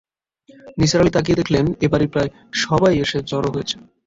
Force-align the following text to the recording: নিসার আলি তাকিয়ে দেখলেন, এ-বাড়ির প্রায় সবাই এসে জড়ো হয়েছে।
নিসার 0.79 1.01
আলি 1.01 1.11
তাকিয়ে 1.13 1.39
দেখলেন, 1.39 1.65
এ-বাড়ির 1.81 2.11
প্রায় 2.13 2.29
সবাই 2.61 2.93
এসে 3.03 3.17
জড়ো 3.29 3.49
হয়েছে। 3.53 3.75